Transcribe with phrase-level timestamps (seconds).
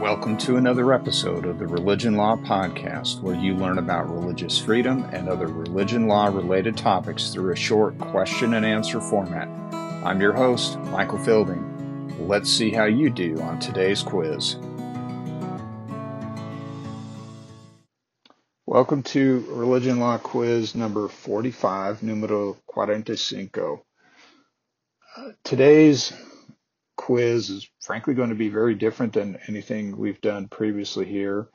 [0.00, 5.02] Welcome to another episode of the Religion Law Podcast, where you learn about religious freedom
[5.12, 9.48] and other religion law related topics through a short question and answer format.
[10.04, 12.28] I'm your host, Michael Fielding.
[12.28, 14.54] Let's see how you do on today's quiz.
[18.66, 23.50] Welcome to Religion Law Quiz number 45, numero 45.
[25.16, 26.12] Uh, today's
[27.08, 31.48] quiz is frankly going to be very different than anything we've done previously here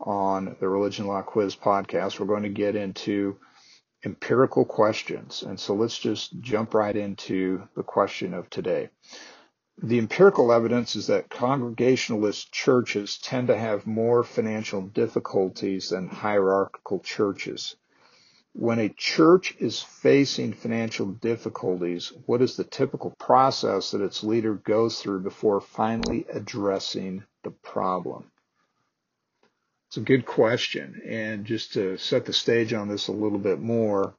[0.00, 2.18] on the Religion Law Quiz podcast.
[2.18, 3.38] We're going to get into
[4.04, 5.44] empirical questions.
[5.44, 8.88] And so let's just jump right into the question of today.
[9.80, 16.98] The empirical evidence is that Congregationalist churches tend to have more financial difficulties than hierarchical
[16.98, 17.76] churches
[18.58, 24.54] when a church is facing financial difficulties, what is the typical process that its leader
[24.54, 28.24] goes through before finally addressing the problem?
[29.88, 31.02] It's a good question.
[31.06, 34.14] And just to set the stage on this a little bit more,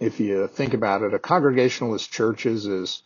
[0.00, 3.04] if you think about it, a congregationalist churches is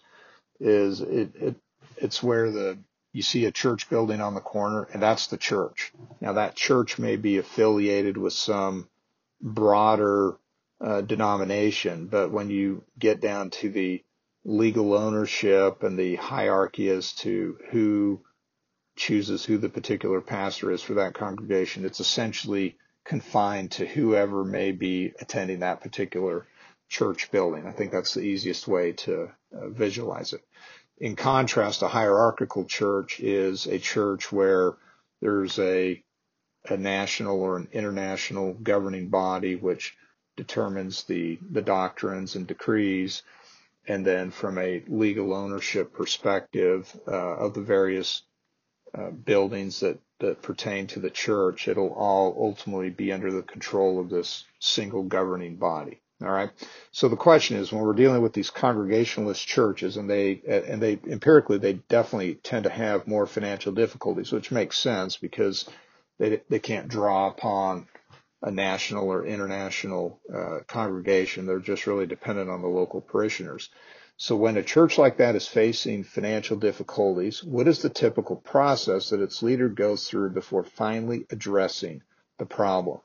[0.58, 1.56] is it, it
[1.98, 2.78] it's where the
[3.12, 5.92] you see a church building on the corner and that's the church.
[6.22, 8.88] Now that church may be affiliated with some
[9.46, 10.36] broader
[10.80, 12.08] uh, denomination.
[12.08, 14.04] But when you get down to the
[14.44, 18.20] legal ownership and the hierarchy as to who
[18.96, 24.72] chooses who the particular pastor is for that congregation, it's essentially confined to whoever may
[24.72, 26.46] be attending that particular
[26.88, 27.66] church building.
[27.66, 30.40] I think that's the easiest way to uh, visualize it.
[30.98, 34.74] In contrast, a hierarchical church is a church where
[35.20, 36.02] there's a
[36.70, 39.96] a national or an international governing body which
[40.36, 43.22] determines the, the doctrines and decrees.
[43.88, 48.22] And then from a legal ownership perspective uh, of the various
[48.94, 54.00] uh, buildings that, that pertain to the church, it'll all ultimately be under the control
[54.00, 56.00] of this single governing body.
[56.22, 56.50] All right.
[56.92, 60.98] So the question is, when we're dealing with these congregationalist churches, and they and they
[61.06, 65.68] empirically they definitely tend to have more financial difficulties, which makes sense because
[66.18, 67.86] they, they can't draw upon
[68.42, 71.46] a national or international uh, congregation.
[71.46, 73.70] They're just really dependent on the local parishioners.
[74.18, 79.10] So when a church like that is facing financial difficulties, what is the typical process
[79.10, 82.02] that its leader goes through before finally addressing
[82.38, 83.00] the problem?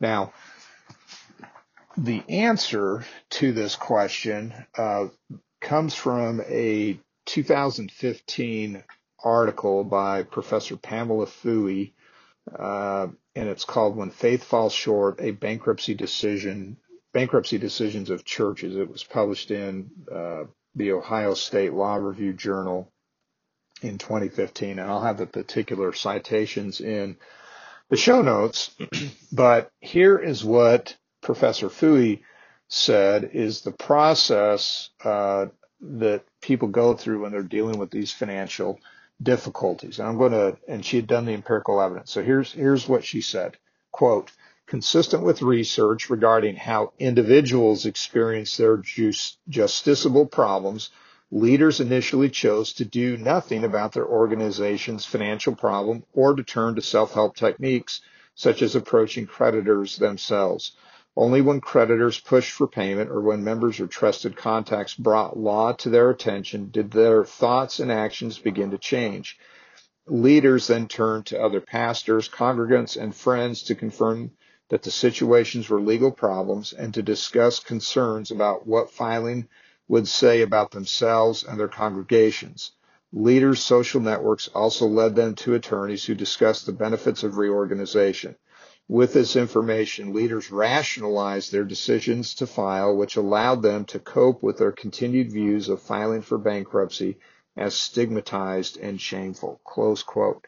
[0.00, 0.34] Now,
[1.96, 5.08] the answer to this question uh,
[5.60, 8.84] comes from a 2015
[9.22, 11.92] article by Professor Pamela Foohey
[12.52, 16.78] uh, and it's called "When Faith Falls Short: A Bankruptcy Decision."
[17.12, 18.74] Bankruptcy decisions of churches.
[18.74, 20.44] It was published in uh,
[20.74, 22.90] the Ohio State Law Review Journal
[23.82, 27.16] in 2015, and I'll have the particular citations in
[27.88, 28.70] the show notes.
[29.32, 32.22] but here is what Professor Foohey
[32.68, 35.46] said is the process uh,
[35.80, 38.80] that people go through when they're dealing with these financial
[39.22, 39.98] difficulties.
[39.98, 42.10] And I'm going to, and she had done the empirical evidence.
[42.10, 43.56] So here's, here's what she said.
[43.92, 44.32] Quote,
[44.66, 50.90] consistent with research regarding how individuals experience their justiciable problems,
[51.30, 56.82] leaders initially chose to do nothing about their organization's financial problem or to turn to
[56.82, 58.00] self-help techniques
[58.34, 60.72] such as approaching creditors themselves.
[61.16, 65.88] Only when creditors pushed for payment or when members or trusted contacts brought law to
[65.88, 69.38] their attention did their thoughts and actions begin to change.
[70.08, 74.32] Leaders then turned to other pastors, congregants, and friends to confirm
[74.70, 79.46] that the situations were legal problems and to discuss concerns about what filing
[79.86, 82.72] would say about themselves and their congregations.
[83.12, 88.34] Leaders' social networks also led them to attorneys who discussed the benefits of reorganization.
[88.88, 94.58] With this information, leaders rationalized their decisions to file, which allowed them to cope with
[94.58, 97.18] their continued views of filing for bankruptcy
[97.56, 99.60] as stigmatized and shameful.
[99.64, 100.46] Close quote.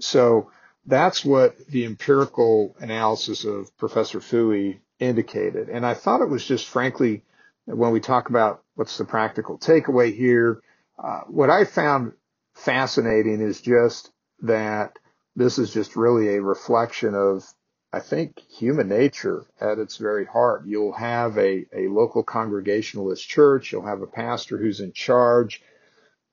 [0.00, 0.50] So
[0.86, 5.68] that's what the empirical analysis of Professor Foohey indicated.
[5.68, 7.22] And I thought it was just frankly,
[7.66, 10.62] when we talk about what's the practical takeaway here,
[10.98, 12.12] uh, what I found
[12.54, 14.10] fascinating is just
[14.40, 14.98] that
[15.36, 17.44] this is just really a reflection of,
[17.92, 20.64] I think, human nature at its very heart.
[20.66, 23.72] You'll have a, a local congregationalist church.
[23.72, 25.62] You'll have a pastor who's in charge.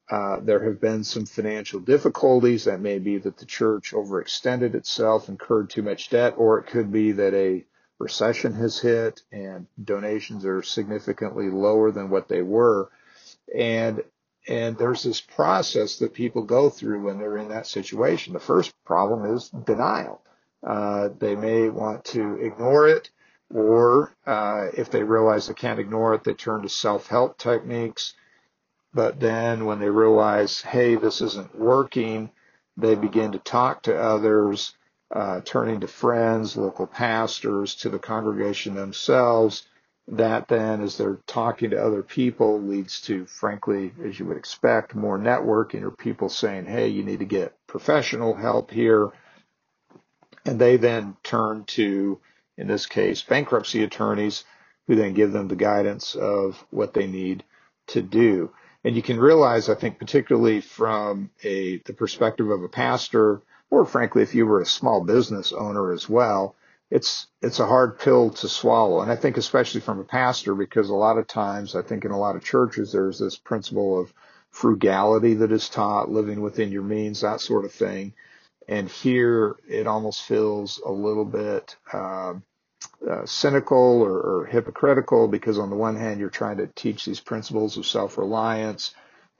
[0.09, 2.65] Uh, there have been some financial difficulties.
[2.65, 6.91] That may be that the church overextended itself, incurred too much debt, or it could
[6.91, 7.63] be that a
[7.99, 12.89] recession has hit and donations are significantly lower than what they were.
[13.55, 14.03] And
[14.49, 18.33] and there's this process that people go through when they're in that situation.
[18.33, 20.23] The first problem is denial.
[20.65, 23.11] Uh, they may want to ignore it,
[23.53, 28.15] or uh, if they realize they can't ignore it, they turn to self-help techniques.
[28.91, 32.31] But then when they realize, hey, this isn't working,
[32.75, 34.73] they begin to talk to others,
[35.13, 39.67] uh, turning to friends, local pastors, to the congregation themselves.
[40.11, 44.95] That then, as they're talking to other people, leads to, frankly, as you would expect,
[44.95, 49.11] more networking or people saying, hey, you need to get professional help here.
[50.45, 52.19] And they then turn to,
[52.57, 54.45] in this case, bankruptcy attorneys
[54.87, 57.43] who then give them the guidance of what they need
[57.87, 58.51] to do.
[58.83, 63.85] And you can realize, I think, particularly from a, the perspective of a pastor, or
[63.85, 66.55] frankly, if you were a small business owner as well,
[66.91, 69.01] it's, it's a hard pill to swallow.
[69.01, 72.11] And I think especially from a pastor, because a lot of times, I think in
[72.11, 74.13] a lot of churches, there's this principle of
[74.51, 78.13] frugality that is taught, living within your means, that sort of thing.
[78.67, 82.43] And here it almost feels a little bit, um,
[83.09, 87.19] uh, cynical or, or, hypocritical because on the one hand you're trying to teach these
[87.19, 88.93] principles of self-reliance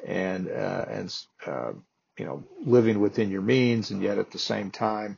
[0.05, 1.71] and uh, and uh,
[2.17, 5.17] you know living within your means, and yet at the same time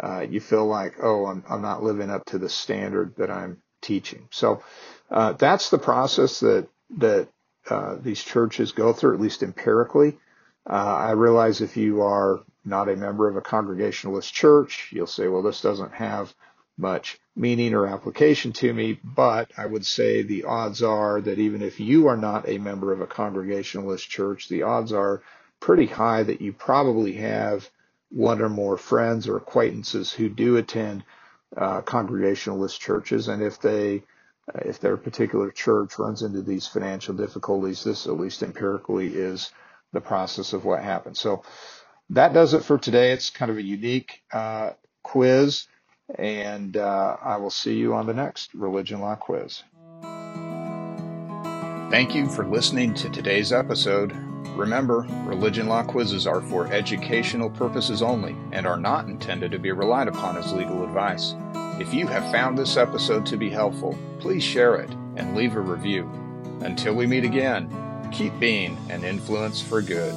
[0.00, 3.62] uh, you feel like oh I'm I'm not living up to the standard that I'm
[3.82, 4.28] teaching.
[4.30, 4.62] So
[5.10, 6.68] uh, that's the process that
[6.98, 7.28] that
[7.68, 10.18] uh, these churches go through, at least empirically.
[10.70, 15.42] I realize if you are not a member of a congregationalist church, you'll say, well,
[15.42, 16.34] this doesn't have
[16.76, 21.62] much meaning or application to me, but I would say the odds are that even
[21.62, 25.22] if you are not a member of a congregationalist church, the odds are
[25.60, 27.68] pretty high that you probably have
[28.10, 31.04] one or more friends or acquaintances who do attend
[31.56, 34.02] uh, congregationalist churches, and if they
[34.54, 39.52] if their particular church runs into these financial difficulties, this at least empirically is
[39.92, 41.20] the process of what happens.
[41.20, 41.42] So
[42.10, 43.12] that does it for today.
[43.12, 44.70] It's kind of a unique uh,
[45.02, 45.66] quiz.
[46.14, 49.62] And uh, I will see you on the next Religion Law Quiz.
[51.90, 54.12] Thank you for listening to today's episode.
[54.48, 59.72] Remember, religion law quizzes are for educational purposes only and are not intended to be
[59.72, 61.34] relied upon as legal advice.
[61.80, 65.60] If you have found this episode to be helpful, please share it and leave a
[65.60, 66.10] review.
[66.60, 67.70] Until we meet again,
[68.12, 70.14] keep being an influence for good.